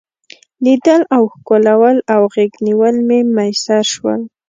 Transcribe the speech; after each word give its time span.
لیدل 0.63 1.01
او 1.15 1.23
ښکلول 1.33 1.97
او 2.13 2.21
غیږ 2.33 2.53
نیول 2.67 2.95
مې 3.07 3.19
میسر 3.35 3.83
شول. 3.93 4.21